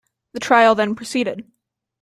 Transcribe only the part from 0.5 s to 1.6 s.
then proceeded.